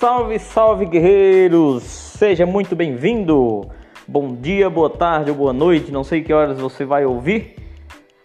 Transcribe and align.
Salve, 0.00 0.38
salve 0.38 0.86
guerreiros! 0.86 1.82
Seja 1.82 2.46
muito 2.46 2.74
bem-vindo! 2.74 3.68
Bom 4.08 4.34
dia, 4.34 4.70
boa 4.70 4.88
tarde 4.88 5.30
ou 5.30 5.36
boa 5.36 5.52
noite, 5.52 5.92
não 5.92 6.02
sei 6.02 6.22
que 6.22 6.32
horas 6.32 6.58
você 6.58 6.86
vai 6.86 7.04
ouvir. 7.04 7.56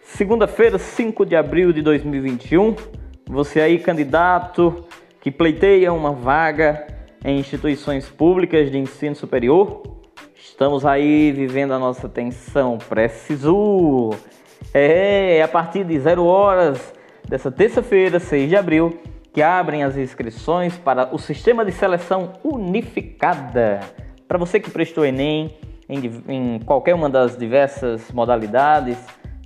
Segunda-feira, 0.01 0.79
5 0.79 1.25
de 1.25 1.35
abril 1.35 1.73
de 1.73 1.81
2021. 1.81 2.77
Você 3.27 3.59
aí, 3.59 3.77
candidato 3.77 4.85
que 5.19 5.29
pleiteia 5.29 5.91
uma 5.91 6.13
vaga 6.13 6.87
em 7.25 7.39
instituições 7.39 8.07
públicas 8.07 8.71
de 8.71 8.77
ensino 8.77 9.13
superior, 9.13 9.83
estamos 10.33 10.85
aí 10.85 11.33
vivendo 11.33 11.73
a 11.73 11.77
nossa 11.77 12.07
tensão 12.07 12.77
pré-SISU. 12.77 14.11
É, 14.73 15.41
a 15.41 15.47
partir 15.49 15.83
de 15.83 15.99
zero 15.99 16.23
horas 16.23 16.93
dessa 17.27 17.51
terça-feira, 17.51 18.17
6 18.17 18.47
de 18.47 18.55
abril, 18.55 18.97
que 19.35 19.41
abrem 19.41 19.83
as 19.83 19.97
inscrições 19.97 20.77
para 20.77 21.13
o 21.13 21.19
Sistema 21.19 21.65
de 21.65 21.73
Seleção 21.73 22.31
Unificada. 22.41 23.81
Para 24.29 24.37
você 24.37 24.61
que 24.61 24.69
prestou 24.69 25.05
Enem 25.05 25.57
em, 25.89 26.23
em 26.29 26.59
qualquer 26.59 26.95
uma 26.95 27.09
das 27.09 27.35
diversas 27.35 28.13
modalidades, 28.13 28.97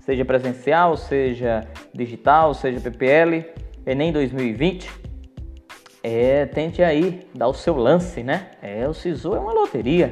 seja 0.06 0.24
presencial, 0.24 0.96
seja 0.96 1.68
digital, 1.92 2.54
seja 2.54 2.80
PPL, 2.80 3.44
Enem 3.84 4.14
2020, 4.14 4.88
é, 6.04 6.46
tente 6.46 6.84
aí 6.84 7.28
dar 7.34 7.48
o 7.48 7.54
seu 7.56 7.76
lance, 7.76 8.22
né? 8.22 8.52
É, 8.62 8.88
o 8.88 8.94
SISU 8.94 9.36
é 9.36 9.40
uma 9.40 9.54
loteria. 9.54 10.12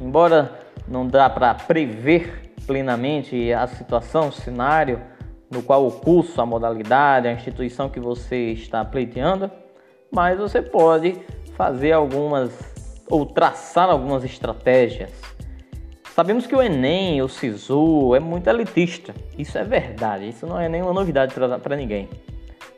Embora 0.00 0.58
não 0.88 1.06
dá 1.06 1.28
para 1.28 1.52
prever 1.52 2.54
plenamente 2.66 3.52
a 3.52 3.66
situação, 3.66 4.28
o 4.28 4.32
cenário, 4.32 4.98
no 5.50 5.62
qual 5.62 5.86
o 5.86 5.90
curso, 5.90 6.40
a 6.40 6.46
modalidade, 6.46 7.26
a 7.26 7.32
instituição 7.32 7.88
que 7.88 7.98
você 7.98 8.52
está 8.52 8.84
pleiteando, 8.84 9.50
mas 10.10 10.38
você 10.38 10.62
pode 10.62 11.20
fazer 11.56 11.92
algumas 11.92 12.52
ou 13.10 13.26
traçar 13.26 13.90
algumas 13.90 14.24
estratégias. 14.24 15.10
Sabemos 16.14 16.46
que 16.46 16.54
o 16.54 16.62
Enem, 16.62 17.22
o 17.22 17.28
SISU 17.28 18.14
é 18.14 18.20
muito 18.20 18.48
elitista, 18.48 19.14
isso 19.36 19.58
é 19.58 19.64
verdade, 19.64 20.28
isso 20.28 20.46
não 20.46 20.60
é 20.60 20.68
nenhuma 20.68 20.92
novidade 20.92 21.34
para 21.34 21.76
ninguém. 21.76 22.08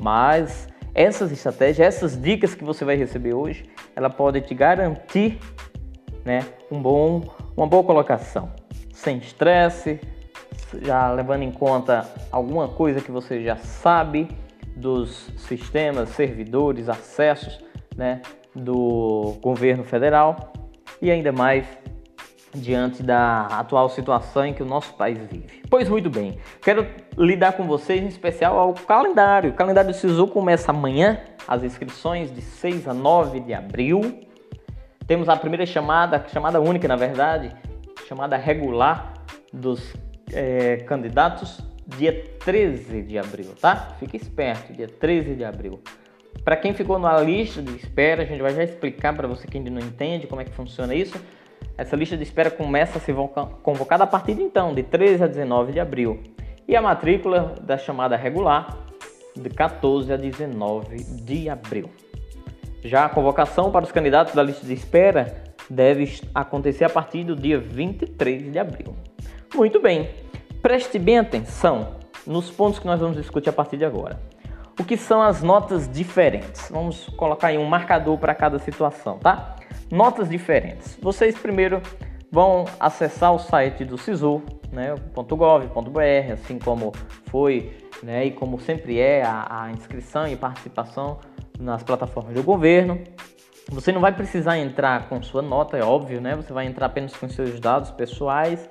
Mas 0.01 0.69
essas 0.95 1.33
estratégias, 1.33 1.95
essas 1.95 2.21
dicas 2.21 2.55
que 2.55 2.65
você 2.65 2.85
vai 2.85 2.97
receber 2.97 3.35
hoje, 3.35 3.65
ela 3.95 4.09
pode 4.11 4.41
te 4.43 4.55
garantir 4.55 5.39
né, 6.25 6.47
um 6.71 6.81
bom, 6.81 7.23
uma 7.57 7.67
boa 7.67 7.83
colocação, 7.83 8.53
sem 8.93 9.19
estresse, 9.19 10.01
já 10.81 11.11
levando 11.13 11.43
em 11.43 11.53
conta 11.53 12.09
alguma 12.31 12.69
coisa 12.69 13.01
que 13.01 13.11
você 13.11 13.43
já 13.43 13.57
sabe 13.57 14.29
dos 14.77 15.31
sistemas, 15.37 16.11
servidores, 16.11 16.89
acessos 16.89 17.63
né, 17.97 18.23
do 18.55 19.37
governo 19.43 19.85
federal 19.85 20.53
e 21.01 21.11
ainda 21.11 21.33
mais 21.33 21.67
diante 22.55 23.03
da 23.03 23.47
atual 23.47 23.89
situação 23.89 24.45
em 24.47 24.53
que 24.53 24.63
o 24.63 24.67
nosso 24.67 24.95
país 24.95 25.19
vive. 25.31 25.63
Pois 25.71 25.89
muito 25.89 26.11
bem, 26.11 26.39
quero 26.63 26.87
lidar 27.17 27.53
com 27.53 27.65
vocês 27.65 28.03
em 28.03 28.09
especial 28.09 28.59
ao 28.59 28.75
calendário. 28.75 29.51
O 29.51 29.55
calendário 29.55 29.91
do 29.91 29.97
SISU 29.97 30.27
começa 30.29 30.71
amanhã, 30.71 31.19
as 31.49 31.63
inscrições 31.65 32.33
de 32.33 32.43
6 32.43 32.89
a 32.89 32.95
9 32.95 33.41
de 33.41 33.55
abril. 33.55 34.21
Temos 35.07 35.29
a 35.29 35.37
primeira 35.37 35.65
chamada, 35.65 36.25
chamada 36.29 36.61
única 36.61 36.87
na 36.87 36.97
verdade, 36.97 37.55
chamada 38.07 38.37
regular 38.37 39.15
dos 39.53 39.95
é, 40.33 40.79
candidatos 40.79 41.61
dia 41.87 42.25
13 42.45 43.03
de 43.03 43.19
abril, 43.19 43.51
tá? 43.61 43.97
Fique 43.99 44.17
esperto, 44.17 44.73
dia 44.73 44.89
13 44.89 45.35
de 45.35 45.45
abril. 45.45 45.81
Para 46.45 46.57
quem 46.57 46.73
ficou 46.75 46.99
na 46.99 47.21
lista 47.21 47.61
de 47.61 47.77
espera, 47.77 48.23
a 48.23 48.25
gente 48.25 48.41
vai 48.41 48.55
já 48.55 48.65
explicar 48.65 49.15
para 49.15 49.29
você 49.29 49.47
que 49.47 49.59
ainda 49.59 49.71
não 49.71 49.81
entende 49.81 50.27
como 50.27 50.41
é 50.41 50.45
que 50.45 50.53
funciona 50.53 50.95
isso. 50.95 51.21
Essa 51.77 51.95
lista 51.95 52.17
de 52.17 52.23
espera 52.23 52.51
começa 52.51 52.99
a 52.99 53.01
ser 53.01 53.15
convocada 53.63 54.05
a 54.05 54.07
partir 54.07 54.35
de 54.35 54.43
então, 54.43 54.75
de 54.75 54.83
13 54.83 55.25
a 55.25 55.27
19 55.27 55.73
de 55.73 55.81
abril. 55.81 56.23
E 56.67 56.75
a 56.75 56.83
matrícula 56.83 57.55
da 57.61 57.77
chamada 57.77 58.17
regular, 58.17 58.79
de 59.37 59.49
14 59.49 60.13
a 60.13 60.17
19 60.17 60.97
de 61.25 61.49
abril. 61.49 61.91
Já 62.83 63.05
a 63.05 63.09
convocação 63.09 63.71
para 63.71 63.85
os 63.85 63.93
candidatos 63.93 64.35
da 64.35 64.43
lista 64.43 64.67
de 64.67 64.75
espera 64.75 65.45
deve 65.71 66.21
acontecer 66.35 66.85
a 66.85 66.91
partir 66.91 67.25
do 67.25 67.37
dia 67.37 67.59
23 67.59 68.53
de 68.53 68.59
abril. 68.59 68.95
Muito 69.55 69.81
bem, 69.81 70.11
preste 70.63 70.97
bem 70.97 71.19
atenção 71.19 71.97
nos 72.25 72.49
pontos 72.49 72.79
que 72.79 72.87
nós 72.87 73.01
vamos 73.01 73.17
discutir 73.17 73.51
a 73.51 73.53
partir 73.53 73.77
de 73.77 73.85
agora. 73.85 74.19
O 74.79 74.85
que 74.85 74.97
são 74.97 75.21
as 75.21 75.43
notas 75.43 75.91
diferentes? 75.91 76.69
Vamos 76.71 77.09
colocar 77.17 77.49
aí 77.49 77.59
um 77.59 77.67
marcador 77.67 78.17
para 78.17 78.33
cada 78.35 78.59
situação, 78.61 79.19
tá? 79.19 79.57
Notas 79.91 80.31
diferentes. 80.31 80.97
Vocês 81.03 81.37
primeiro 81.37 81.83
vão 82.31 82.65
acessar 82.79 83.35
o 83.35 83.39
site 83.39 83.85
do 83.85 83.99
SISU, 83.99 84.41
né, 84.71 84.95
.gov.br, 85.15 86.33
assim 86.33 86.59
como 86.59 86.93
foi 87.27 87.77
né, 88.03 88.27
e 88.27 88.31
como 88.31 88.59
sempre 88.59 88.99
é 88.99 89.23
a, 89.23 89.65
a 89.65 89.71
inscrição 89.73 90.27
e 90.27 90.37
participação 90.37 91.19
nas 91.59 91.83
plataformas 91.83 92.35
do 92.35 92.43
governo. 92.43 93.03
Você 93.69 93.93
não 93.93 94.01
vai 94.01 94.13
precisar 94.13 94.59
entrar 94.59 95.09
com 95.09 95.21
sua 95.23 95.43
nota, 95.43 95.77
é 95.77 95.83
óbvio, 95.83 96.21
né? 96.21 96.35
Você 96.37 96.53
vai 96.53 96.67
entrar 96.67 96.87
apenas 96.87 97.15
com 97.15 97.29
seus 97.29 97.61
dados 97.61 97.91
pessoais 97.91 98.69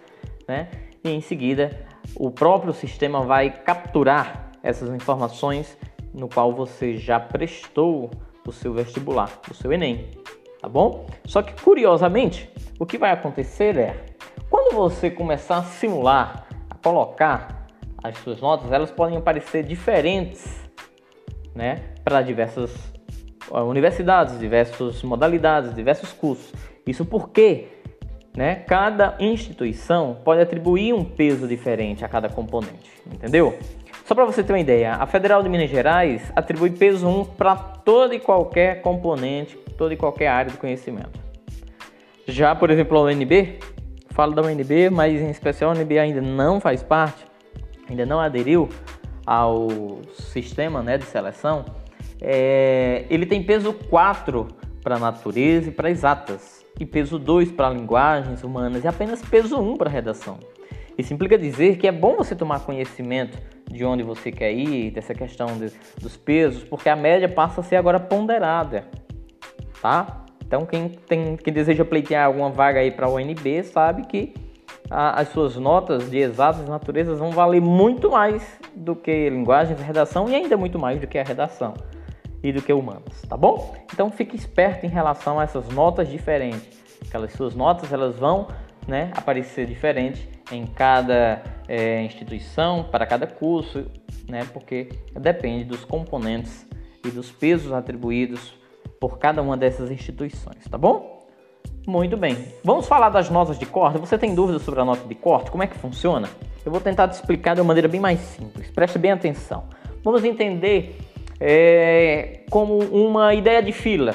né? 0.48 0.68
E 1.04 1.10
em 1.10 1.22
seguida, 1.22 1.86
o 2.16 2.30
próprio 2.30 2.74
sistema 2.74 3.22
vai 3.22 3.50
capturar 3.50 4.52
essas 4.62 4.90
informações 4.90 5.78
no 6.14 6.28
qual 6.28 6.54
você 6.54 6.98
já 6.98 7.20
prestou 7.20 8.12
o 8.46 8.52
seu 8.52 8.74
vestibular, 8.74 9.30
o 9.50 9.54
seu 9.54 9.72
Enem, 9.72 10.12
tá 10.60 10.68
bom? 10.68 11.06
Só 11.26 11.42
que 11.42 11.60
curiosamente, 11.62 12.50
o 12.80 12.86
que 12.86 12.98
vai 12.98 13.12
acontecer 13.12 13.78
é, 13.78 14.06
quando 14.50 14.76
você 14.76 15.10
começar 15.10 15.58
a 15.58 15.64
simular, 15.64 16.48
a 16.70 16.76
colocar 16.76 17.68
as 18.04 18.18
suas 18.20 18.42
notas, 18.42 18.72
elas 18.72 18.92
podem 18.92 19.18
aparecer 19.18 19.64
diferentes, 19.64 20.70
né, 21.56 21.84
para 22.04 22.22
diversas 22.22 22.72
universidades, 23.50 24.40
diversas 24.40 25.04
modalidades, 25.04 25.74
diversos 25.76 26.14
cursos. 26.14 26.54
Isso 26.86 27.06
porque 27.06 27.68
né? 28.36 28.56
Cada 28.68 29.16
instituição 29.20 30.18
pode 30.24 30.42
atribuir 30.42 30.94
um 30.94 31.04
peso 31.04 31.48
diferente 31.48 32.06
a 32.06 32.08
cada 32.08 32.30
componente, 32.30 32.92
entendeu? 33.06 33.58
Só 34.06 34.16
para 34.16 34.26
você 34.26 34.44
ter 34.44 34.54
uma 34.54 34.60
ideia, 34.60 34.94
a 34.96 35.06
Federal 35.06 35.44
de 35.44 35.50
Minas 35.50 35.70
Gerais 35.70 36.32
atribui 36.36 36.72
peso 36.72 37.08
1 37.08 37.26
para 37.26 37.56
todo 37.56 38.14
e 38.14 38.20
qualquer 38.20 38.82
componente, 38.82 39.58
toda 39.78 39.94
e 39.94 39.98
qualquer 39.98 40.28
área 40.28 40.52
do 40.52 40.58
conhecimento. 40.58 41.20
Já, 42.28 42.56
por 42.56 42.70
exemplo, 42.70 42.98
a 42.98 43.04
UNB, 43.04 43.60
falo 44.10 44.34
da 44.34 44.42
UNB, 44.42 44.90
mas 44.90 45.22
em 45.22 45.30
especial 45.30 45.72
a 45.72 45.74
UNB 45.74 46.00
ainda 46.00 46.22
não 46.22 46.60
faz 46.60 46.84
parte, 46.84 47.26
ainda 47.90 48.06
não 48.06 48.20
aderiu 48.20 48.70
ao 49.26 49.70
sistema 50.14 50.82
né, 50.82 50.98
de 50.98 51.06
seleção, 51.06 51.66
é, 52.20 53.06
ele 53.10 53.26
tem 53.26 53.42
peso 53.44 53.74
4 53.74 54.48
para 54.84 55.00
natureza 55.00 55.70
e 55.70 55.72
para 55.72 55.90
exatas 55.90 56.61
e 56.82 56.86
peso 56.86 57.20
2 57.20 57.52
para 57.52 57.70
linguagens 57.70 58.44
humanas 58.44 58.84
e 58.84 58.88
apenas 58.88 59.22
peso 59.22 59.56
1 59.60 59.78
para 59.78 59.88
redação. 59.88 60.40
Isso 60.98 61.14
implica 61.14 61.38
dizer 61.38 61.78
que 61.78 61.88
é 61.88 61.92
bom 61.92 62.16
você 62.16 62.36
tomar 62.36 62.62
conhecimento 62.62 63.38
de 63.70 63.86
onde 63.86 64.02
você 64.02 64.32
quer 64.32 64.52
ir, 64.52 64.90
dessa 64.90 65.14
questão 65.14 65.46
de, 65.60 65.72
dos 66.02 66.18
pesos, 66.18 66.64
porque 66.64 66.90
a 66.90 66.96
média 66.96 67.30
passa 67.30 67.62
a 67.62 67.64
ser 67.64 67.76
agora 67.76 68.00
ponderada, 68.00 68.88
tá? 69.80 70.26
Então 70.44 70.66
quem, 70.66 70.90
tem, 70.90 71.38
quem 71.38 71.54
deseja 71.54 71.86
pleitear 71.86 72.26
alguma 72.26 72.50
vaga 72.50 72.80
aí 72.80 72.90
para 72.90 73.06
a 73.06 73.12
UNB 73.12 73.64
sabe 73.64 74.08
que 74.08 74.34
a, 74.90 75.22
as 75.22 75.30
suas 75.30 75.56
notas 75.58 76.10
de 76.10 76.18
exatas 76.18 76.68
naturezas 76.68 77.20
vão 77.20 77.30
valer 77.30 77.62
muito 77.62 78.10
mais 78.10 78.60
do 78.76 78.96
que 78.96 79.30
linguagens 79.30 79.80
redação 79.80 80.28
e 80.28 80.34
ainda 80.34 80.58
muito 80.58 80.80
mais 80.80 81.00
do 81.00 81.06
que 81.06 81.20
a 81.20 81.24
redação 81.24 81.76
e 82.44 82.52
do 82.52 82.62
que 82.62 82.74
humanas, 82.74 83.22
tá 83.28 83.38
bom? 83.38 83.76
Então 83.94 84.12
fique 84.12 84.36
esperto 84.36 84.86
em 84.86 84.90
relação 84.90 85.40
a 85.40 85.44
essas 85.44 85.68
notas 85.70 86.10
diferentes. 86.10 86.82
Aquelas 87.08 87.34
suas 87.34 87.56
notas 87.56 87.92
elas 87.92 88.18
vão 88.18 88.48
né, 88.88 89.12
aparecer 89.16 89.66
diferente 89.66 90.28
em 90.52 90.66
cada 90.66 91.42
é, 91.68 92.04
instituição, 92.04 92.84
para 92.84 93.06
cada 93.06 93.28
curso, 93.28 93.86
né, 94.28 94.48
porque 94.54 94.90
depende 95.20 95.66
dos 95.66 95.86
componentes 95.86 96.66
e 97.06 97.10
dos 97.10 97.32
pesos 97.32 97.72
atribuídos 97.72 98.54
por 99.00 99.18
cada 99.18 99.42
uma 99.42 99.58
dessas 99.58 99.90
instituições, 99.90 100.66
tá 100.70 100.78
bom? 100.78 101.22
Muito 101.88 102.16
bem. 102.16 102.38
Vamos 102.64 102.88
falar 102.88 103.10
das 103.10 103.30
notas 103.30 103.58
de 103.58 103.66
corte. 103.66 103.98
Você 103.98 104.16
tem 104.18 104.36
dúvidas 104.36 104.62
sobre 104.62 104.82
a 104.82 104.86
nota 104.86 105.08
de 105.08 105.16
corte? 105.16 105.50
Como 105.50 105.64
é 105.64 105.68
que 105.68 105.76
funciona? 105.76 106.30
Eu 106.64 106.72
vou 106.72 106.80
tentar 106.80 107.08
te 107.08 107.14
explicar 107.14 107.56
de 107.56 107.62
uma 107.62 107.68
maneira 107.68 107.88
bem 107.88 108.00
mais 108.00 108.20
simples. 108.20 108.70
Preste 108.70 109.00
bem 109.00 109.12
atenção. 109.12 109.64
Vamos 110.04 110.24
entender 110.24 110.96
é, 111.42 112.42
como 112.52 112.78
uma 112.78 113.34
ideia 113.34 113.64
de 113.64 113.72
fila, 113.72 114.14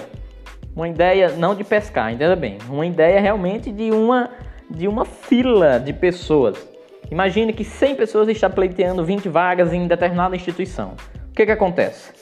uma 0.75 0.89
ideia 0.89 1.31
não 1.31 1.57
de 1.57 1.65
pescar, 1.65 2.13
entenda 2.13 2.37
bem, 2.37 2.59
uma 2.69 2.87
ideia 2.87 3.21
realmente 3.21 3.73
de 3.73 3.91
uma 3.91 4.31
de 4.71 4.89
uma 4.89 5.05
fila 5.05 5.79
de 5.79 5.93
pessoas. 5.93 6.69
Imagine 7.11 7.53
que 7.53 7.65
100 7.65 7.95
pessoas 7.95 8.29
estão 8.29 8.51
pleiteando 8.51 9.05
20 9.05 9.29
vagas 9.29 9.73
em 9.73 9.87
determinada 9.87 10.35
instituição. 10.35 10.97
O 11.31 11.33
que, 11.35 11.47
que 11.47 11.53
acontece? 11.53 12.13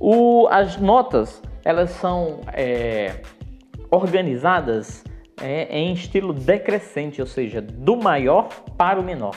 O, 0.00 0.46
as 0.48 0.76
notas 0.76 1.42
elas 1.64 1.90
são 1.90 2.40
é, 2.52 3.14
organizadas 3.90 5.02
é, 5.42 5.64
em 5.76 5.92
estilo 5.92 6.32
decrescente, 6.32 7.20
ou 7.20 7.26
seja, 7.26 7.60
do 7.60 7.96
maior 7.96 8.48
para 8.76 9.00
o 9.00 9.02
menor. 9.02 9.34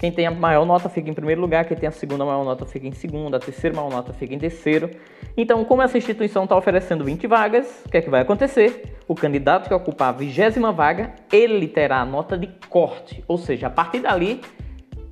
Quem 0.00 0.10
tem 0.10 0.26
a 0.26 0.30
maior 0.30 0.64
nota 0.64 0.88
fica 0.88 1.10
em 1.10 1.12
primeiro 1.12 1.42
lugar, 1.42 1.66
quem 1.66 1.76
tem 1.76 1.86
a 1.86 1.92
segunda 1.92 2.24
maior 2.24 2.42
nota 2.42 2.64
fica 2.64 2.86
em 2.86 2.92
segundo, 2.92 3.36
a 3.36 3.38
terceira 3.38 3.76
maior 3.76 3.90
nota 3.90 4.14
fica 4.14 4.34
em 4.34 4.38
terceiro. 4.38 4.90
Então, 5.36 5.62
como 5.62 5.82
essa 5.82 5.98
instituição 5.98 6.44
está 6.44 6.56
oferecendo 6.56 7.04
20 7.04 7.26
vagas, 7.26 7.82
o 7.84 7.90
que 7.90 7.98
é 7.98 8.00
que 8.00 8.08
vai 8.08 8.22
acontecer? 8.22 8.96
O 9.06 9.14
candidato 9.14 9.68
que 9.68 9.74
ocupar 9.74 10.08
a 10.08 10.12
vigésima 10.12 10.72
vaga, 10.72 11.12
ele 11.30 11.68
terá 11.68 12.00
a 12.00 12.06
nota 12.06 12.38
de 12.38 12.46
corte, 12.70 13.22
ou 13.28 13.36
seja, 13.36 13.66
a 13.66 13.70
partir 13.70 14.00
dali, 14.00 14.40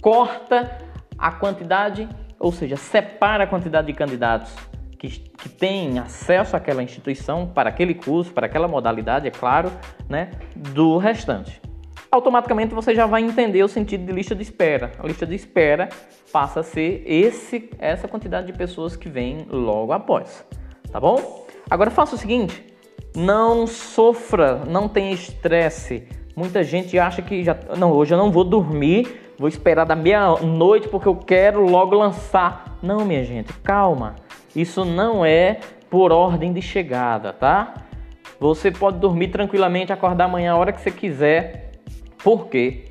corta 0.00 0.78
a 1.18 1.32
quantidade, 1.32 2.08
ou 2.40 2.50
seja, 2.50 2.76
separa 2.76 3.44
a 3.44 3.46
quantidade 3.46 3.88
de 3.88 3.92
candidatos 3.92 4.56
que, 4.98 5.08
que 5.08 5.50
têm 5.50 5.98
acesso 5.98 6.56
àquela 6.56 6.82
instituição, 6.82 7.46
para 7.46 7.68
aquele 7.68 7.92
curso, 7.92 8.32
para 8.32 8.46
aquela 8.46 8.66
modalidade, 8.66 9.28
é 9.28 9.30
claro, 9.30 9.70
né, 10.08 10.30
do 10.56 10.96
restante 10.96 11.60
automaticamente 12.10 12.74
você 12.74 12.94
já 12.94 13.06
vai 13.06 13.22
entender 13.22 13.62
o 13.62 13.68
sentido 13.68 14.06
de 14.06 14.12
lista 14.12 14.34
de 14.34 14.42
espera. 14.42 14.92
A 14.98 15.06
lista 15.06 15.26
de 15.26 15.34
espera 15.34 15.88
passa 16.32 16.60
a 16.60 16.62
ser 16.62 17.02
esse, 17.06 17.70
essa 17.78 18.08
quantidade 18.08 18.46
de 18.46 18.52
pessoas 18.52 18.96
que 18.96 19.08
vem 19.08 19.46
logo 19.50 19.92
após, 19.92 20.44
tá 20.90 20.98
bom? 20.98 21.46
Agora 21.70 21.90
faça 21.90 22.14
o 22.14 22.18
seguinte, 22.18 22.64
não 23.14 23.66
sofra, 23.66 24.62
não 24.66 24.88
tenha 24.88 25.12
estresse. 25.12 26.06
Muita 26.34 26.62
gente 26.62 26.98
acha 26.98 27.20
que 27.20 27.42
já, 27.42 27.56
não, 27.76 27.92
hoje 27.92 28.14
eu 28.14 28.18
não 28.18 28.30
vou 28.30 28.44
dormir, 28.44 29.34
vou 29.38 29.48
esperar 29.48 29.84
da 29.84 29.96
meia-noite 29.96 30.88
porque 30.88 31.08
eu 31.08 31.16
quero 31.16 31.68
logo 31.68 31.94
lançar. 31.94 32.78
Não, 32.82 33.04
minha 33.04 33.24
gente, 33.24 33.52
calma. 33.54 34.16
Isso 34.54 34.84
não 34.84 35.24
é 35.24 35.58
por 35.90 36.12
ordem 36.12 36.52
de 36.52 36.62
chegada, 36.62 37.32
tá? 37.32 37.74
Você 38.38 38.70
pode 38.70 38.98
dormir 38.98 39.28
tranquilamente, 39.28 39.92
acordar 39.92 40.26
amanhã 40.26 40.52
a 40.52 40.56
hora 40.56 40.72
que 40.72 40.80
você 40.80 40.90
quiser 40.90 41.67
porque 42.22 42.86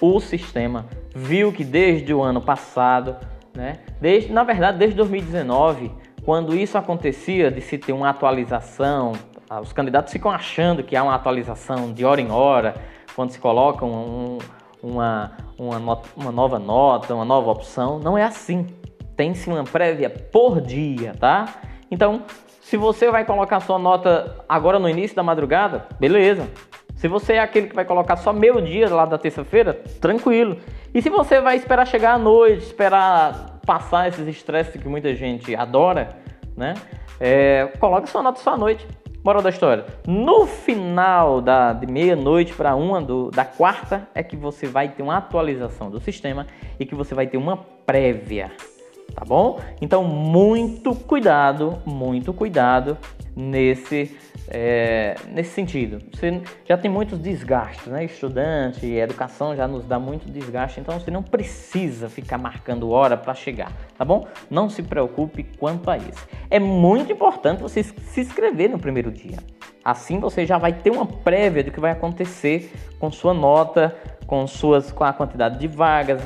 o 0.00 0.20
sistema 0.20 0.86
viu 1.14 1.52
que 1.52 1.64
desde 1.64 2.14
o 2.14 2.22
ano 2.22 2.40
passado, 2.40 3.16
né, 3.54 3.80
desde, 4.00 4.32
na 4.32 4.44
verdade 4.44 4.78
desde 4.78 4.96
2019, 4.96 5.90
quando 6.24 6.54
isso 6.54 6.78
acontecia 6.78 7.50
de 7.50 7.60
se 7.60 7.78
ter 7.78 7.92
uma 7.92 8.10
atualização, 8.10 9.12
ah, 9.48 9.60
os 9.60 9.72
candidatos 9.72 10.12
ficam 10.12 10.30
achando 10.30 10.82
que 10.82 10.94
há 10.94 11.02
uma 11.02 11.14
atualização 11.14 11.92
de 11.92 12.04
hora 12.04 12.20
em 12.20 12.30
hora, 12.30 12.74
quando 13.16 13.30
se 13.30 13.38
colocam 13.38 13.90
um, 13.90 14.38
uma, 14.82 15.32
uma, 15.58 15.78
nota, 15.78 16.08
uma 16.16 16.30
nova 16.30 16.58
nota, 16.58 17.14
uma 17.14 17.24
nova 17.24 17.50
opção, 17.50 17.98
não 17.98 18.16
é 18.16 18.22
assim. 18.22 18.66
Tem-se 19.16 19.48
uma 19.48 19.64
prévia 19.64 20.08
por 20.08 20.60
dia, 20.60 21.14
tá? 21.18 21.60
Então, 21.90 22.22
se 22.60 22.76
você 22.76 23.10
vai 23.10 23.24
colocar 23.24 23.60
sua 23.60 23.78
nota 23.78 24.44
agora 24.48 24.78
no 24.78 24.88
início 24.88 25.16
da 25.16 25.22
madrugada, 25.22 25.86
beleza. 25.98 26.48
Se 27.00 27.08
você 27.08 27.32
é 27.32 27.38
aquele 27.38 27.66
que 27.66 27.74
vai 27.74 27.86
colocar 27.86 28.16
só 28.16 28.30
meio 28.30 28.60
dia 28.60 28.94
lá 28.94 29.06
da 29.06 29.16
terça-feira, 29.16 29.72
tranquilo. 30.02 30.58
E 30.92 31.00
se 31.00 31.08
você 31.08 31.40
vai 31.40 31.56
esperar 31.56 31.86
chegar 31.86 32.12
à 32.12 32.18
noite, 32.18 32.66
esperar 32.66 33.58
passar 33.64 34.08
esses 34.08 34.28
estresses 34.28 34.78
que 34.78 34.86
muita 34.86 35.14
gente 35.14 35.56
adora, 35.56 36.10
né? 36.54 36.74
É, 37.18 37.72
coloque 37.80 38.10
sua 38.10 38.22
nota 38.22 38.38
só 38.40 38.52
à 38.52 38.58
noite. 38.58 38.86
Moral 39.24 39.40
da 39.40 39.48
história. 39.48 39.86
No 40.06 40.46
final 40.46 41.40
da, 41.40 41.72
de 41.72 41.86
meia-noite 41.86 42.52
para 42.52 42.74
uma 42.74 43.00
do, 43.00 43.30
da 43.30 43.46
quarta 43.46 44.06
é 44.14 44.22
que 44.22 44.36
você 44.36 44.66
vai 44.66 44.90
ter 44.90 45.02
uma 45.02 45.16
atualização 45.16 45.90
do 45.90 46.00
sistema 46.00 46.46
e 46.78 46.84
que 46.84 46.94
você 46.94 47.14
vai 47.14 47.26
ter 47.26 47.38
uma 47.38 47.56
prévia. 47.86 48.52
Tá 49.14 49.24
bom? 49.24 49.58
Então, 49.80 50.04
muito 50.04 50.94
cuidado, 50.94 51.78
muito 51.86 52.34
cuidado 52.34 52.98
nesse 53.34 54.14
é, 54.50 55.14
nesse 55.28 55.50
sentido. 55.50 56.02
Você 56.12 56.42
já 56.66 56.76
tem 56.76 56.90
muitos 56.90 57.18
desgastes, 57.18 57.86
né? 57.86 58.04
Estudante, 58.04 58.84
educação 58.86 59.54
já 59.54 59.68
nos 59.68 59.84
dá 59.84 59.98
muito 59.98 60.30
desgaste, 60.30 60.80
então 60.80 60.98
você 60.98 61.10
não 61.10 61.22
precisa 61.22 62.08
ficar 62.08 62.36
marcando 62.36 62.90
hora 62.90 63.16
para 63.16 63.32
chegar, 63.32 63.72
tá 63.96 64.04
bom? 64.04 64.26
Não 64.50 64.68
se 64.68 64.82
preocupe 64.82 65.44
quanto 65.58 65.88
a 65.90 65.96
isso. 65.96 66.26
É 66.50 66.58
muito 66.58 67.12
importante 67.12 67.62
você 67.62 67.82
se 67.82 68.20
inscrever 68.20 68.68
no 68.68 68.78
primeiro 68.78 69.10
dia. 69.10 69.38
Assim 69.84 70.18
você 70.18 70.44
já 70.44 70.58
vai 70.58 70.72
ter 70.72 70.90
uma 70.90 71.06
prévia 71.06 71.64
do 71.64 71.70
que 71.70 71.80
vai 71.80 71.92
acontecer 71.92 72.72
com 72.98 73.10
sua 73.10 73.32
nota, 73.32 73.96
com 74.26 74.46
suas 74.46 74.92
com 74.92 75.04
a 75.04 75.12
quantidade 75.12 75.58
de 75.58 75.66
vagas, 75.66 76.22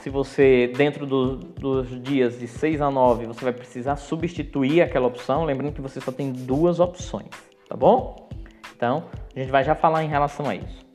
se 0.00 0.10
você, 0.10 0.70
dentro 0.76 1.06
do, 1.06 1.36
dos 1.36 2.02
dias 2.02 2.38
de 2.38 2.46
6 2.46 2.82
a 2.82 2.90
9, 2.90 3.24
você 3.24 3.42
vai 3.42 3.54
precisar 3.54 3.96
substituir 3.96 4.82
aquela 4.82 5.06
opção, 5.06 5.44
lembrando 5.46 5.72
que 5.72 5.80
você 5.80 5.98
só 5.98 6.12
tem 6.12 6.30
duas 6.30 6.78
opções 6.78 7.53
tá 7.74 7.76
bom? 7.76 8.28
Então, 8.76 9.02
a 9.34 9.40
gente 9.40 9.50
vai 9.50 9.64
já 9.64 9.74
falar 9.74 10.04
em 10.04 10.08
relação 10.08 10.48
a 10.48 10.54
isso. 10.54 10.86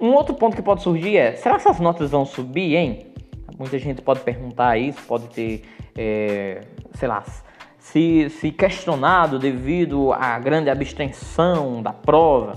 Um 0.00 0.12
outro 0.14 0.34
ponto 0.34 0.56
que 0.56 0.62
pode 0.62 0.82
surgir 0.82 1.16
é: 1.16 1.36
será 1.36 1.54
que 1.54 1.60
essas 1.60 1.78
notas 1.78 2.10
vão 2.10 2.26
subir, 2.26 2.74
hein? 2.74 3.06
Muita 3.56 3.78
gente 3.78 4.02
pode 4.02 4.20
perguntar 4.20 4.76
isso, 4.76 5.00
pode 5.06 5.28
ter, 5.28 5.62
é, 5.96 6.60
sei 6.94 7.08
lá, 7.08 7.24
se, 7.78 8.28
se 8.30 8.50
questionado 8.50 9.38
devido 9.38 10.12
à 10.12 10.38
grande 10.40 10.70
abstenção 10.70 11.80
da 11.82 11.92
prova. 11.92 12.54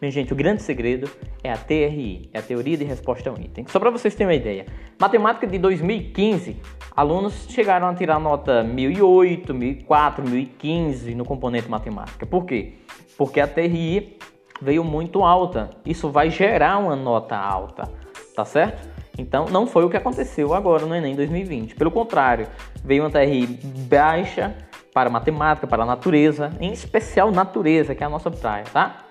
Minha 0.00 0.12
gente, 0.12 0.30
o 0.30 0.36
grande 0.36 0.62
segredo 0.62 1.10
é 1.42 1.50
a 1.50 1.56
TRI, 1.56 2.28
é 2.30 2.38
a 2.38 2.42
Teoria 2.42 2.76
de 2.76 2.84
Resposta 2.84 3.30
a 3.30 3.32
um 3.32 3.36
Item. 3.36 3.64
Só 3.66 3.80
para 3.80 3.88
vocês 3.88 4.14
terem 4.14 4.28
uma 4.28 4.34
ideia, 4.34 4.66
matemática 5.00 5.46
de 5.46 5.56
2015, 5.58 6.60
alunos 6.94 7.46
chegaram 7.48 7.88
a 7.88 7.94
tirar 7.94 8.20
nota 8.20 8.62
1008, 8.62 9.54
1004, 9.54 10.28
1015 10.28 11.14
no 11.14 11.24
componente 11.24 11.70
matemática. 11.70 12.26
Por 12.26 12.44
quê? 12.44 12.74
Porque 13.16 13.40
a 13.40 13.46
TRI 13.46 14.18
veio 14.60 14.84
muito 14.84 15.24
alta. 15.24 15.70
Isso 15.86 16.10
vai 16.10 16.28
gerar 16.28 16.76
uma 16.76 16.94
nota 16.94 17.34
alta, 17.34 17.90
tá 18.34 18.44
certo? 18.44 18.86
Então, 19.16 19.46
não 19.46 19.66
foi 19.66 19.82
o 19.86 19.88
que 19.88 19.96
aconteceu 19.96 20.52
agora 20.52 20.84
no 20.84 20.94
Enem 20.94 21.16
2020. 21.16 21.74
Pelo 21.74 21.90
contrário, 21.90 22.46
veio 22.84 23.02
uma 23.02 23.10
TRI 23.10 23.46
baixa 23.88 24.54
para 24.92 25.08
matemática, 25.08 25.66
para 25.66 25.86
natureza, 25.86 26.50
em 26.60 26.70
especial 26.72 27.30
natureza, 27.30 27.94
que 27.94 28.02
é 28.02 28.06
a 28.06 28.10
nossa 28.10 28.30
praia, 28.30 28.64
tá? 28.70 29.05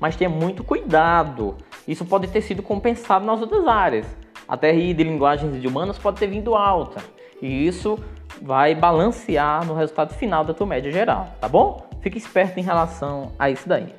Mas 0.00 0.16
tenha 0.16 0.30
muito 0.30 0.64
cuidado. 0.64 1.56
Isso 1.86 2.04
pode 2.04 2.26
ter 2.28 2.40
sido 2.40 2.62
compensado 2.62 3.24
nas 3.24 3.40
outras 3.40 3.66
áreas. 3.68 4.06
A 4.48 4.56
TRI 4.56 4.94
de 4.94 5.04
linguagens 5.04 5.54
e 5.54 5.60
de 5.60 5.68
humanas 5.68 5.98
pode 5.98 6.18
ter 6.18 6.26
vindo 6.26 6.54
alta. 6.54 7.02
E 7.40 7.66
isso 7.66 7.98
vai 8.42 8.74
balancear 8.74 9.64
no 9.66 9.74
resultado 9.74 10.14
final 10.14 10.44
da 10.44 10.54
tua 10.54 10.66
média 10.66 10.90
geral, 10.90 11.34
tá 11.40 11.48
bom? 11.48 11.88
Fique 12.00 12.18
esperto 12.18 12.58
em 12.58 12.62
relação 12.62 13.32
a 13.38 13.50
isso 13.50 13.68
daí. 13.68 13.94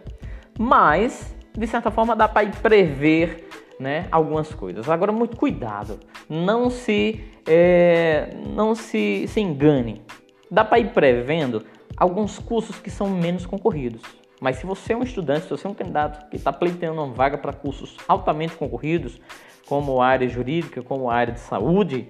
Mas, 0.58 1.36
de 1.58 1.68
certa 1.68 1.92
forma, 1.92 2.16
dá 2.16 2.28
para 2.28 2.48
prever 2.50 3.48
né, 3.80 4.08
algumas 4.12 4.54
coisas. 4.54 4.90
Agora, 4.90 5.12
muito 5.12 5.38
cuidado. 5.38 6.00
Não 6.30 6.70
se, 6.70 7.24
é, 7.48 8.30
não 8.48 8.76
se, 8.76 9.26
se 9.28 9.40
engane. 9.40 10.02
Dá 10.50 10.66
para 10.66 10.80
ir 10.80 10.90
prevendo 10.90 11.64
alguns 11.96 12.40
cursos 12.40 12.78
que 12.80 12.90
são 12.90 13.10
menos 13.10 13.46
concorridos. 13.46 14.02
Mas 14.42 14.56
se 14.56 14.66
você 14.66 14.94
é 14.94 14.98
um 14.98 15.04
estudante, 15.04 15.44
se 15.44 15.52
você 15.52 15.68
é 15.68 15.70
um 15.70 15.74
candidato 15.76 16.28
que 16.28 16.36
está 16.36 16.52
pleiteando 16.52 17.00
uma 17.00 17.14
vaga 17.14 17.38
para 17.38 17.54
cursos 17.54 17.96
altamente 18.08 18.56
concorridos, 18.56 19.22
como 19.68 20.02
área 20.02 20.28
jurídica, 20.28 20.82
como 20.82 21.12
área 21.12 21.32
de 21.32 21.40
saúde, 21.40 22.10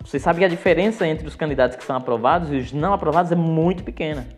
você 0.00 0.20
sabe 0.20 0.38
que 0.38 0.44
a 0.44 0.48
diferença 0.48 1.04
entre 1.04 1.26
os 1.26 1.34
candidatos 1.34 1.76
que 1.76 1.82
são 1.82 1.96
aprovados 1.96 2.52
e 2.52 2.56
os 2.56 2.72
não 2.72 2.94
aprovados 2.94 3.32
é 3.32 3.34
muito 3.34 3.82
pequena. 3.82 4.28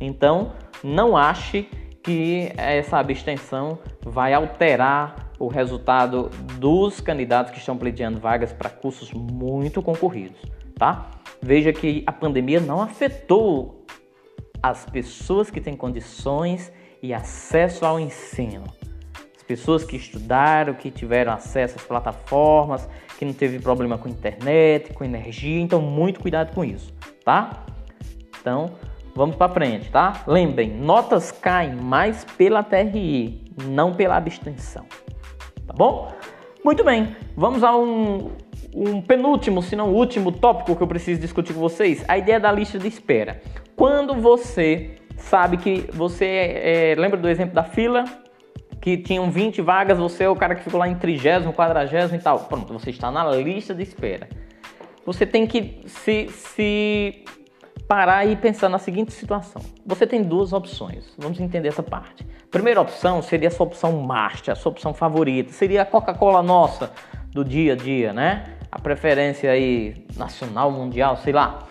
Então, 0.00 0.54
não 0.82 1.14
ache 1.14 1.68
que 2.02 2.50
essa 2.56 2.96
abstenção 2.96 3.78
vai 4.02 4.32
alterar 4.32 5.32
o 5.38 5.48
resultado 5.48 6.30
dos 6.58 6.98
candidatos 6.98 7.52
que 7.52 7.58
estão 7.58 7.76
pleiteando 7.76 8.18
vagas 8.18 8.54
para 8.54 8.70
cursos 8.70 9.12
muito 9.12 9.82
concorridos, 9.82 10.40
tá? 10.78 11.10
Veja 11.42 11.74
que 11.74 12.02
a 12.06 12.12
pandemia 12.12 12.58
não 12.58 12.80
afetou 12.80 13.83
as 14.64 14.86
pessoas 14.86 15.50
que 15.50 15.60
têm 15.60 15.76
condições 15.76 16.72
e 17.02 17.12
acesso 17.12 17.84
ao 17.84 18.00
ensino. 18.00 18.64
As 19.36 19.42
pessoas 19.42 19.84
que 19.84 19.94
estudaram, 19.94 20.72
que 20.72 20.90
tiveram 20.90 21.34
acesso 21.34 21.76
às 21.76 21.84
plataformas, 21.84 22.88
que 23.18 23.26
não 23.26 23.34
teve 23.34 23.58
problema 23.58 23.98
com 23.98 24.08
internet, 24.08 24.94
com 24.94 25.04
energia, 25.04 25.60
então 25.60 25.82
muito 25.82 26.18
cuidado 26.18 26.54
com 26.54 26.64
isso, 26.64 26.94
tá? 27.22 27.66
Então, 28.40 28.70
vamos 29.14 29.36
para 29.36 29.52
frente, 29.52 29.90
tá? 29.90 30.24
Lembrem, 30.26 30.70
notas 30.70 31.30
caem 31.30 31.76
mais 31.76 32.24
pela 32.24 32.62
TRI, 32.62 33.44
não 33.66 33.92
pela 33.92 34.16
abstenção. 34.16 34.86
Tá 35.66 35.74
bom? 35.74 36.10
Muito 36.64 36.82
bem, 36.82 37.14
vamos 37.36 37.62
a 37.62 37.76
um, 37.76 38.30
um 38.74 39.02
penúltimo, 39.02 39.60
se 39.60 39.76
não 39.76 39.92
último 39.92 40.32
tópico 40.32 40.74
que 40.74 40.82
eu 40.82 40.88
preciso 40.88 41.20
discutir 41.20 41.52
com 41.52 41.60
vocês, 41.60 42.02
a 42.08 42.16
ideia 42.16 42.40
da 42.40 42.50
lista 42.50 42.78
de 42.78 42.88
espera. 42.88 43.42
Quando 43.76 44.14
você 44.14 44.96
sabe 45.16 45.56
que 45.56 45.88
você 45.92 46.24
é, 46.26 46.94
lembra 46.96 47.18
do 47.18 47.28
exemplo 47.28 47.54
da 47.54 47.64
fila 47.64 48.04
que 48.80 48.98
tinham 48.98 49.30
20 49.30 49.62
vagas, 49.62 49.98
você 49.98 50.24
é 50.24 50.28
o 50.28 50.36
cara 50.36 50.54
que 50.54 50.62
ficou 50.62 50.78
lá 50.78 50.88
em 50.88 50.94
trigésimo, 50.94 51.52
quadragésimo 51.52 52.18
e 52.18 52.22
tal. 52.22 52.40
Pronto, 52.40 52.72
você 52.72 52.90
está 52.90 53.10
na 53.10 53.24
lista 53.30 53.74
de 53.74 53.82
espera. 53.82 54.28
Você 55.06 55.24
tem 55.26 55.46
que 55.46 55.82
se, 55.86 56.28
se 56.28 57.24
parar 57.88 58.26
e 58.26 58.36
pensar 58.36 58.68
na 58.68 58.78
seguinte 58.78 59.12
situação. 59.12 59.62
Você 59.84 60.06
tem 60.06 60.22
duas 60.22 60.52
opções. 60.52 61.12
Vamos 61.18 61.40
entender 61.40 61.68
essa 61.68 61.82
parte. 61.82 62.26
Primeira 62.50 62.80
opção 62.80 63.20
seria 63.20 63.48
a 63.48 63.50
sua 63.50 63.66
opção 63.66 63.92
master, 64.00 64.52
a 64.52 64.56
sua 64.56 64.72
opção 64.72 64.94
favorita. 64.94 65.52
Seria 65.52 65.82
a 65.82 65.84
Coca-Cola 65.84 66.42
nossa 66.42 66.90
do 67.32 67.44
dia 67.44 67.72
a 67.74 67.76
dia, 67.76 68.12
né? 68.12 68.44
A 68.70 68.78
preferência 68.78 69.50
aí 69.50 70.06
nacional, 70.16 70.70
mundial, 70.70 71.16
sei 71.16 71.32
lá. 71.32 71.66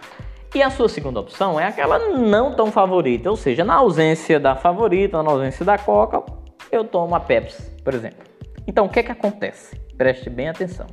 E 0.55 0.61
a 0.61 0.69
sua 0.69 0.87
segunda 0.87 1.19
opção 1.19 1.59
é 1.59 1.65
aquela 1.65 1.97
não 1.97 2.53
tão 2.53 2.71
favorita, 2.71 3.27
ou 3.29 3.35
seja, 3.35 3.63
na 3.63 3.73
ausência 3.73 4.39
da 4.39 4.55
favorita, 4.55 5.23
na 5.23 5.31
ausência 5.31 5.65
da 5.65 5.79
Coca, 5.79 6.23
eu 6.71 6.83
tomo 6.83 7.15
a 7.15 7.19
Pepsi, 7.19 7.71
por 7.83 7.93
exemplo. 7.93 8.23
Então, 8.67 8.85
o 8.85 8.89
que 8.89 8.99
é 8.99 9.03
que 9.03 9.11
acontece? 9.11 9.75
Preste 9.97 10.29
bem 10.29 10.49
atenção. 10.49 10.85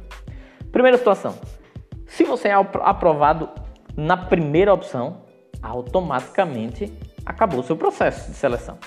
Primeira 0.72 0.96
situação: 0.96 1.34
se 2.06 2.24
você 2.24 2.48
é 2.48 2.54
aprovado 2.54 3.50
na 3.94 4.16
primeira 4.16 4.72
opção, 4.72 5.22
automaticamente 5.62 6.90
acabou 7.26 7.60
o 7.60 7.62
seu 7.62 7.76
processo 7.76 8.30
de 8.30 8.36
seleção. 8.36 8.78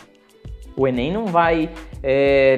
O 0.75 0.88
Enem 0.88 1.13
não 1.13 1.27
vai 1.27 1.70
é, 2.01 2.58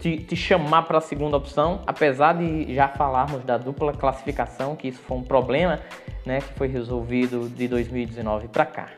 te, 0.00 0.16
te, 0.18 0.36
chamar 0.36 0.82
para 0.82 0.98
a 0.98 1.00
segunda 1.00 1.36
opção, 1.36 1.82
apesar 1.86 2.34
de 2.34 2.74
já 2.74 2.88
falarmos 2.88 3.44
da 3.44 3.58
dupla 3.58 3.92
classificação, 3.92 4.74
que 4.74 4.88
isso 4.88 5.00
foi 5.00 5.18
um 5.18 5.22
problema 5.22 5.78
né, 6.24 6.40
que 6.40 6.54
foi 6.54 6.68
resolvido 6.68 7.48
de 7.48 7.68
2019 7.68 8.48
para 8.48 8.64
cá, 8.64 8.88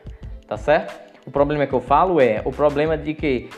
tá 0.47 0.57
certo? 0.57 0.93
O 1.25 1.31
problema 1.31 1.65
que 1.65 1.73
eu 1.73 1.81
falo 1.81 2.19
é 2.19 2.41
o 2.45 2.51
problema 2.51 2.97
de 2.97 3.13
que 3.13 3.49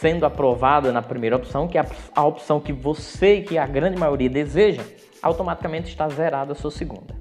sendo 0.00 0.26
aprovada 0.26 0.92
na 0.92 1.00
primeira 1.00 1.36
opção, 1.36 1.66
que 1.66 1.78
é 1.78 1.86
a 2.14 2.24
opção 2.24 2.60
que 2.60 2.72
você 2.72 3.36
e 3.36 3.42
que 3.42 3.58
a 3.58 3.66
grande 3.66 3.98
maioria 3.98 4.28
deseja, 4.28 4.82
automaticamente 5.22 5.88
está 5.88 6.08
zerada 6.08 6.52
a 6.52 6.54
sua 6.54 6.70
segunda. 6.70 7.14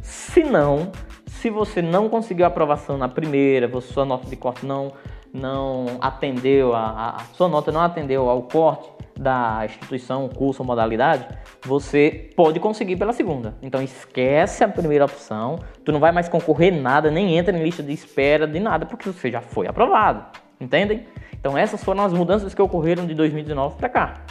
Se 0.00 0.42
não, 0.42 0.90
se 1.26 1.50
você 1.50 1.82
não 1.82 2.08
conseguiu 2.08 2.46
aprovação 2.46 2.96
na 2.96 3.08
primeira, 3.08 3.68
sua 3.80 4.04
nota 4.04 4.28
de 4.28 4.36
corte 4.36 4.64
não 4.64 4.92
não 5.32 5.86
atendeu 6.00 6.74
a, 6.74 7.16
a 7.16 7.24
sua 7.34 7.48
nota 7.48 7.72
não 7.72 7.80
atendeu 7.80 8.28
ao 8.28 8.42
corte 8.42 8.90
da 9.18 9.62
instituição, 9.64 10.28
curso 10.28 10.62
ou 10.62 10.66
modalidade, 10.66 11.26
você 11.64 12.30
pode 12.36 12.58
conseguir 12.58 12.96
pela 12.96 13.12
segunda. 13.12 13.54
Então 13.62 13.82
esquece 13.82 14.64
a 14.64 14.68
primeira 14.68 15.04
opção, 15.04 15.58
tu 15.84 15.92
não 15.92 16.00
vai 16.00 16.12
mais 16.12 16.28
concorrer 16.28 16.72
nada, 16.74 17.10
nem 17.10 17.36
entra 17.36 17.56
em 17.56 17.62
lista 17.62 17.82
de 17.82 17.92
espera 17.92 18.46
de 18.46 18.58
nada, 18.58 18.86
porque 18.86 19.10
você 19.10 19.30
já 19.30 19.40
foi 19.40 19.66
aprovado. 19.66 20.24
Entendem? 20.60 21.06
Então 21.32 21.56
essas 21.56 21.82
foram 21.82 22.04
as 22.04 22.12
mudanças 22.12 22.54
que 22.54 22.62
ocorreram 22.62 23.06
de 23.06 23.14
2019 23.14 23.76
para 23.76 23.88
cá. 23.88 24.24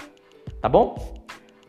Tá 0.62 0.70
bom? 0.70 0.96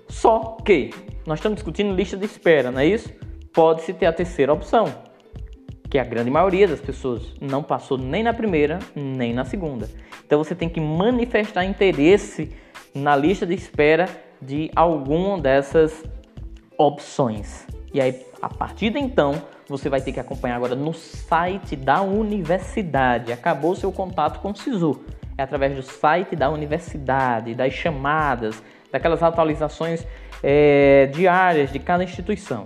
Só 0.09 0.57
que 0.65 0.91
nós 1.27 1.39
estamos 1.39 1.57
discutindo 1.57 1.95
lista 1.95 2.17
de 2.17 2.27
espera, 2.27 2.71
não 2.71 2.81
é 2.81 2.87
isso? 2.87 3.12
pode-se 3.53 3.93
ter 3.93 4.07
a 4.07 4.12
terceira 4.12 4.53
opção, 4.53 4.93
que 5.93 5.99
a 5.99 6.05
grande 6.05 6.31
maioria 6.31 6.67
das 6.67 6.81
pessoas 6.81 7.35
não 7.39 7.63
passou 7.63 7.99
nem 7.99 8.23
na 8.23 8.33
primeira, 8.33 8.79
nem 8.97 9.35
na 9.35 9.45
segunda. 9.45 9.91
Então 10.25 10.43
você 10.43 10.55
tem 10.55 10.67
que 10.67 10.81
manifestar 10.81 11.67
interesse 11.67 12.51
na 12.95 13.15
lista 13.15 13.45
de 13.45 13.53
espera 13.53 14.09
de 14.41 14.71
alguma 14.75 15.39
dessas 15.39 16.03
opções. 16.79 17.67
E 17.93 18.01
aí, 18.01 18.25
a 18.41 18.49
partir 18.49 18.89
de 18.89 18.99
então, 18.99 19.35
você 19.69 19.91
vai 19.91 20.01
ter 20.01 20.13
que 20.13 20.19
acompanhar 20.19 20.57
agora 20.57 20.75
no 20.75 20.95
site 20.95 21.77
da 21.77 22.01
universidade. 22.01 23.31
Acabou 23.31 23.77
seu 23.77 23.93
contato 23.93 24.41
com 24.41 24.53
o 24.53 24.57
SISU. 24.57 24.99
É 25.37 25.43
através 25.43 25.77
do 25.77 25.83
site 25.83 26.35
da 26.35 26.49
universidade, 26.49 27.55
das 27.55 27.75
chamadas, 27.75 28.63
daquelas 28.91 29.23
atualizações 29.23 30.07
é, 30.43 31.11
diárias 31.13 31.71
de 31.71 31.79
cada 31.79 32.03
instituição. 32.03 32.65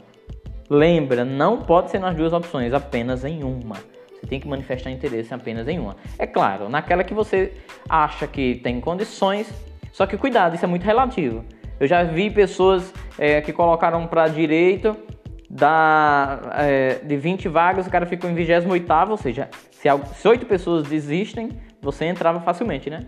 Lembra, 0.68 1.25
não 1.25 1.58
pode 1.58 1.90
ser 1.90 1.99
nas 1.99 2.14
duas 2.14 2.32
opções, 2.32 2.73
apenas 2.73 3.25
em 3.25 3.44
uma. 3.44 3.76
Você 4.14 4.26
tem 4.26 4.40
que 4.40 4.49
manifestar 4.49 4.90
interesse 4.90 5.32
apenas 5.32 5.68
em 5.68 5.78
uma. 5.78 5.96
É 6.18 6.26
claro, 6.26 6.68
naquela 6.68 7.04
que 7.04 7.14
você 7.14 7.52
acha 7.88 8.26
que 8.26 8.56
tem 8.56 8.80
condições, 8.80 9.49
só 9.92 10.06
que 10.06 10.16
cuidado, 10.16 10.56
isso 10.56 10.64
é 10.64 10.68
muito 10.68 10.82
relativo. 10.82 11.44
Eu 11.78 11.87
já 11.87 12.02
vi 12.02 12.30
pessoas 12.30 12.92
é, 13.18 13.40
que 13.40 13.52
colocaram 13.52 14.06
para 14.06 14.26
direito 14.26 14.96
da, 15.49 16.40
é, 16.56 16.94
de 16.96 17.16
20 17.16 17.49
vagas, 17.49 17.87
o 17.87 17.90
cara 17.90 18.04
ficou 18.06 18.28
em 18.28 18.35
28, 18.35 19.11
ou 19.11 19.16
seja, 19.16 19.49
se, 19.70 19.88
se 20.14 20.28
8 20.28 20.46
pessoas 20.46 20.88
desistem, 20.88 21.50
você 21.80 22.06
entrava 22.06 22.40
facilmente, 22.40 22.90
né? 22.90 23.06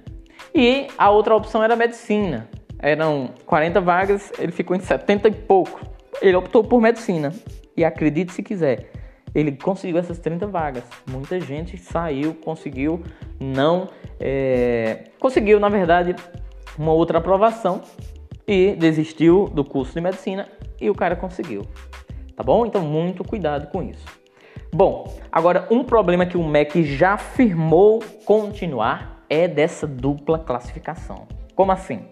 E 0.54 0.86
a 0.96 1.10
outra 1.10 1.34
opção 1.34 1.62
era 1.62 1.74
medicina. 1.74 2.48
Eram 2.78 3.30
40 3.44 3.80
vagas, 3.80 4.32
ele 4.38 4.52
ficou 4.52 4.76
em 4.76 4.80
70 4.80 5.28
e 5.28 5.32
pouco 5.32 5.97
ele 6.20 6.36
optou 6.36 6.62
por 6.64 6.80
medicina. 6.80 7.32
E 7.76 7.84
acredite 7.84 8.32
se 8.32 8.42
quiser, 8.42 8.90
ele 9.34 9.52
conseguiu 9.52 9.98
essas 9.98 10.18
30 10.18 10.46
vagas. 10.46 10.84
Muita 11.08 11.40
gente 11.40 11.76
saiu, 11.76 12.34
conseguiu, 12.34 13.02
não. 13.38 13.88
É, 14.18 15.04
conseguiu, 15.20 15.60
na 15.60 15.68
verdade, 15.68 16.16
uma 16.76 16.92
outra 16.92 17.18
aprovação 17.18 17.82
e 18.46 18.74
desistiu 18.74 19.48
do 19.48 19.64
curso 19.64 19.94
de 19.94 20.00
medicina 20.00 20.48
e 20.80 20.90
o 20.90 20.94
cara 20.94 21.14
conseguiu. 21.14 21.62
Tá 22.34 22.42
bom? 22.42 22.66
Então, 22.66 22.82
muito 22.82 23.22
cuidado 23.22 23.68
com 23.68 23.82
isso. 23.82 24.06
Bom, 24.72 25.16
agora 25.30 25.66
um 25.70 25.82
problema 25.82 26.26
que 26.26 26.36
o 26.36 26.44
MEC 26.44 26.82
já 26.84 27.14
afirmou 27.14 28.02
continuar 28.24 29.24
é 29.28 29.48
dessa 29.48 29.86
dupla 29.86 30.38
classificação. 30.38 31.26
Como 31.54 31.72
assim? 31.72 32.04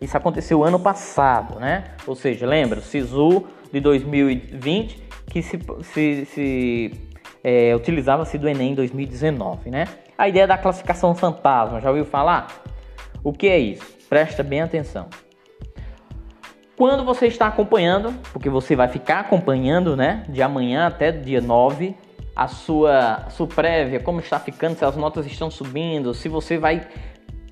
Isso 0.00 0.16
aconteceu 0.16 0.62
ano 0.62 0.78
passado, 0.78 1.58
né? 1.58 1.84
Ou 2.06 2.14
seja, 2.14 2.46
lembra, 2.46 2.78
o 2.78 2.82
SISU 2.82 3.44
de 3.72 3.80
2020 3.80 5.08
que 5.28 5.42
se, 5.42 5.58
se, 5.82 6.24
se 6.26 6.92
é, 7.44 7.74
utilizava-se 7.74 8.38
do 8.38 8.48
Enem 8.48 8.74
2019, 8.74 9.70
né? 9.70 9.86
A 10.16 10.28
ideia 10.28 10.46
da 10.46 10.58
classificação 10.58 11.14
fantasma, 11.14 11.80
já 11.80 11.88
ouviu 11.90 12.04
falar? 12.04 12.62
O 13.22 13.32
que 13.32 13.48
é 13.48 13.58
isso? 13.58 13.84
Presta 14.08 14.42
bem 14.42 14.62
atenção. 14.62 15.08
Quando 16.76 17.04
você 17.04 17.26
está 17.26 17.48
acompanhando, 17.48 18.14
porque 18.32 18.48
você 18.48 18.76
vai 18.76 18.88
ficar 18.88 19.20
acompanhando, 19.20 19.96
né, 19.96 20.24
de 20.28 20.40
amanhã 20.40 20.86
até 20.86 21.10
dia 21.10 21.40
9, 21.40 21.94
a 22.36 22.46
sua, 22.46 23.24
a 23.26 23.30
sua 23.30 23.48
prévia, 23.48 23.98
como 23.98 24.20
está 24.20 24.38
ficando, 24.38 24.76
se 24.76 24.84
as 24.84 24.96
notas 24.96 25.26
estão 25.26 25.50
subindo, 25.50 26.14
se 26.14 26.28
você 26.28 26.56
vai 26.56 26.86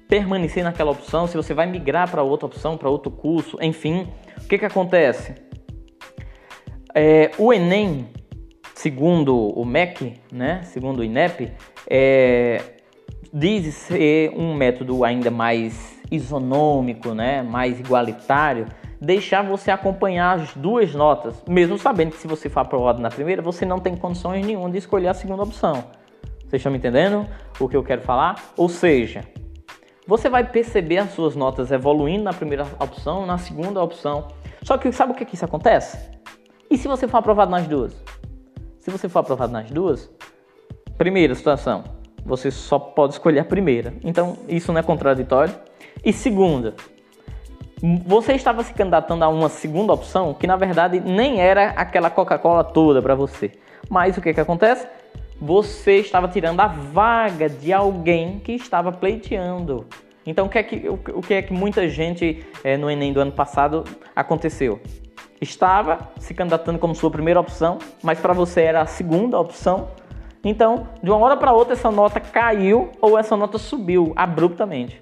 permanecer 0.08 0.62
naquela 0.62 0.90
opção, 0.90 1.26
se 1.26 1.36
você 1.36 1.52
vai 1.52 1.66
migrar 1.66 2.10
para 2.10 2.22
outra 2.22 2.46
opção, 2.46 2.76
para 2.76 2.88
outro 2.88 3.10
curso, 3.10 3.58
enfim, 3.60 4.08
o 4.38 4.48
que, 4.48 4.58
que 4.58 4.64
acontece? 4.64 5.34
É, 6.94 7.30
o 7.38 7.52
Enem, 7.52 8.08
segundo 8.74 9.36
o 9.36 9.64
MEC, 9.64 10.14
né, 10.32 10.62
segundo 10.64 11.00
o 11.00 11.04
INEP, 11.04 11.52
é, 11.88 12.62
diz 13.32 13.74
ser 13.74 14.30
um 14.30 14.54
método 14.54 15.04
ainda 15.04 15.30
mais 15.30 16.00
isonômico, 16.10 17.12
né, 17.12 17.42
mais 17.42 17.80
igualitário, 17.80 18.66
deixar 19.00 19.42
você 19.42 19.70
acompanhar 19.70 20.40
as 20.40 20.54
duas 20.54 20.94
notas, 20.94 21.42
mesmo 21.46 21.76
sabendo 21.76 22.12
que 22.12 22.18
se 22.18 22.26
você 22.26 22.48
for 22.48 22.60
aprovado 22.60 23.02
na 23.02 23.10
primeira, 23.10 23.42
você 23.42 23.66
não 23.66 23.78
tem 23.78 23.96
condições 23.96 24.46
nenhuma 24.46 24.70
de 24.70 24.78
escolher 24.78 25.08
a 25.08 25.14
segunda 25.14 25.42
opção. 25.42 25.84
Vocês 26.40 26.60
estão 26.60 26.70
me 26.70 26.78
entendendo 26.78 27.26
o 27.58 27.68
que 27.68 27.76
eu 27.76 27.82
quero 27.82 28.02
falar? 28.02 28.52
Ou 28.56 28.68
seja, 28.68 29.22
você 30.06 30.28
vai 30.28 30.44
perceber 30.44 30.98
as 30.98 31.10
suas 31.10 31.34
notas 31.34 31.72
evoluindo 31.72 32.24
na 32.24 32.32
primeira 32.32 32.64
opção, 32.78 33.26
na 33.26 33.38
segunda 33.38 33.82
opção. 33.82 34.28
Só 34.62 34.78
que 34.78 34.92
sabe 34.92 35.12
o 35.12 35.14
que, 35.14 35.24
que 35.24 35.34
isso 35.34 35.44
acontece? 35.44 35.98
E 36.70 36.78
se 36.78 36.86
você 36.86 37.08
for 37.08 37.18
aprovado 37.18 37.50
nas 37.50 37.66
duas? 37.66 37.92
Se 38.78 38.90
você 38.90 39.08
for 39.08 39.20
aprovado 39.20 39.52
nas 39.52 39.70
duas, 39.70 40.10
primeira 40.96 41.34
situação, 41.34 41.84
você 42.24 42.50
só 42.50 42.78
pode 42.78 43.14
escolher 43.14 43.40
a 43.40 43.44
primeira. 43.44 43.94
Então, 44.04 44.36
isso 44.48 44.72
não 44.72 44.80
é 44.80 44.82
contraditório. 44.82 45.54
E 46.04 46.12
segunda, 46.12 46.74
você 48.06 48.32
estava 48.32 48.62
se 48.62 48.72
candidatando 48.72 49.24
a 49.24 49.28
uma 49.28 49.48
segunda 49.48 49.92
opção 49.92 50.32
que 50.32 50.46
na 50.46 50.56
verdade 50.56 51.00
nem 51.00 51.40
era 51.40 51.70
aquela 51.70 52.10
Coca-Cola 52.10 52.64
toda 52.64 53.02
para 53.02 53.14
você. 53.14 53.52
Mas 53.88 54.16
o 54.16 54.20
que, 54.20 54.32
que 54.32 54.40
acontece? 54.40 54.86
Você 55.40 55.96
estava 55.96 56.28
tirando 56.28 56.60
a 56.60 56.66
vaga 56.66 57.48
de 57.48 57.72
alguém 57.72 58.38
que 58.38 58.52
estava 58.52 58.90
pleiteando. 58.90 59.86
Então, 60.26 60.46
o 60.46 60.48
que 60.48 60.58
é 60.58 60.62
que, 60.62 60.88
o, 60.88 61.22
que, 61.22 61.34
é 61.34 61.42
que 61.42 61.52
muita 61.52 61.88
gente 61.88 62.44
é, 62.64 62.76
no 62.76 62.90
Enem 62.90 63.12
do 63.12 63.20
ano 63.20 63.32
passado 63.32 63.84
aconteceu? 64.14 64.80
Estava 65.40 66.10
se 66.18 66.34
candidatando 66.34 66.78
como 66.78 66.94
sua 66.94 67.10
primeira 67.10 67.38
opção, 67.38 67.78
mas 68.02 68.18
para 68.18 68.32
você 68.32 68.62
era 68.62 68.80
a 68.80 68.86
segunda 68.86 69.38
opção. 69.38 69.90
Então, 70.42 70.88
de 71.02 71.10
uma 71.10 71.18
hora 71.18 71.36
para 71.36 71.52
outra, 71.52 71.74
essa 71.74 71.90
nota 71.90 72.18
caiu 72.18 72.90
ou 73.00 73.18
essa 73.18 73.36
nota 73.36 73.58
subiu 73.58 74.12
abruptamente. 74.16 75.00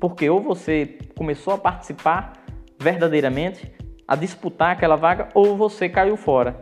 Porque 0.00 0.28
ou 0.28 0.40
você 0.40 0.98
começou 1.16 1.54
a 1.54 1.58
participar 1.58 2.32
verdadeiramente, 2.78 3.72
a 4.06 4.16
disputar 4.16 4.72
aquela 4.72 4.96
vaga, 4.96 5.28
ou 5.34 5.56
você 5.56 5.88
caiu 5.88 6.16
fora. 6.16 6.60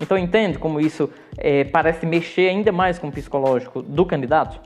Então 0.00 0.16
entende 0.16 0.58
como 0.58 0.80
isso 0.80 1.10
é, 1.36 1.64
parece 1.64 2.06
mexer 2.06 2.48
ainda 2.48 2.72
mais 2.72 2.98
com 2.98 3.08
o 3.08 3.12
psicológico 3.12 3.82
do 3.82 4.06
candidato? 4.06 4.60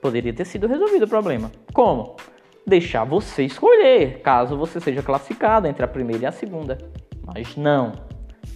Poderia 0.00 0.32
ter 0.32 0.44
sido 0.44 0.68
resolvido 0.68 1.04
o 1.04 1.08
problema. 1.08 1.50
Como? 1.72 2.16
Deixar 2.64 3.04
você 3.04 3.44
escolher, 3.44 4.20
caso 4.20 4.56
você 4.56 4.78
seja 4.78 5.02
classificado 5.02 5.66
entre 5.66 5.84
a 5.84 5.88
primeira 5.88 6.24
e 6.24 6.26
a 6.26 6.32
segunda. 6.32 6.78
Mas 7.26 7.56
não, 7.56 7.92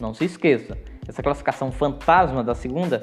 não 0.00 0.14
se 0.14 0.25
esqueça. 0.25 0.79
Essa 1.09 1.23
classificação 1.23 1.73
fantasma 1.73 2.45
da 2.45 2.55
segunda 2.55 3.02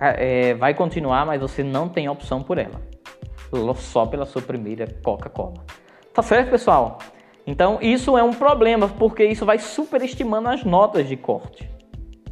é, 0.00 0.54
vai 0.54 0.74
continuar, 0.74 1.24
mas 1.24 1.40
você 1.40 1.62
não 1.62 1.88
tem 1.88 2.08
opção 2.08 2.42
por 2.42 2.58
ela. 2.58 2.80
Só 3.76 4.06
pela 4.06 4.26
sua 4.26 4.42
primeira 4.42 4.86
Coca-Cola. 5.02 5.64
Tá 6.12 6.22
certo, 6.22 6.50
pessoal? 6.50 6.98
Então, 7.46 7.78
isso 7.80 8.18
é 8.18 8.22
um 8.22 8.32
problema, 8.32 8.88
porque 8.88 9.24
isso 9.24 9.46
vai 9.46 9.58
superestimando 9.58 10.48
as 10.48 10.64
notas 10.64 11.08
de 11.08 11.16
corte. 11.16 11.68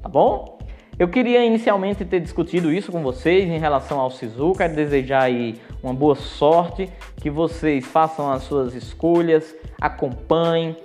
Tá 0.02 0.08
bom? 0.08 0.58
Eu 0.98 1.08
queria 1.08 1.44
inicialmente 1.44 2.04
ter 2.04 2.20
discutido 2.20 2.72
isso 2.72 2.90
com 2.90 3.02
vocês 3.02 3.48
em 3.48 3.58
relação 3.58 4.00
ao 4.00 4.10
SISU. 4.10 4.52
Quero 4.56 4.74
desejar 4.74 5.22
aí 5.22 5.54
uma 5.82 5.94
boa 5.94 6.16
sorte, 6.16 6.88
que 7.16 7.30
vocês 7.30 7.86
façam 7.86 8.30
as 8.32 8.42
suas 8.42 8.74
escolhas, 8.74 9.54
acompanhem, 9.80 10.76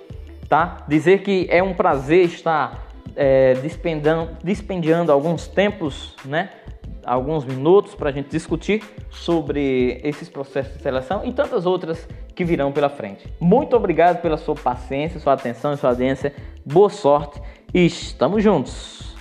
tá? 0.48 0.84
Dizer 0.86 1.22
que 1.22 1.48
é 1.50 1.62
um 1.62 1.74
prazer 1.74 2.26
estar 2.26 2.86
é, 3.16 3.54
dispendiando, 3.54 4.36
dispendiando 4.42 5.10
alguns 5.10 5.48
tempos, 5.48 6.14
né? 6.24 6.50
Alguns 7.04 7.44
minutos 7.44 7.94
para 7.94 8.10
a 8.10 8.12
gente 8.12 8.30
discutir 8.30 8.82
sobre 9.10 10.00
esses 10.02 10.28
processos 10.28 10.74
de 10.74 10.82
seleção 10.82 11.24
e 11.24 11.32
tantas 11.32 11.66
outras 11.66 12.08
que 12.34 12.44
virão 12.44 12.72
pela 12.72 12.88
frente. 12.88 13.26
Muito 13.40 13.76
obrigado 13.76 14.22
pela 14.22 14.36
sua 14.36 14.54
paciência, 14.54 15.20
sua 15.20 15.34
atenção 15.34 15.72
e 15.72 15.76
sua 15.76 15.90
audiência. 15.90 16.32
Boa 16.64 16.88
sorte 16.88 17.40
e 17.74 17.86
estamos 17.86 18.42
juntos! 18.42 19.13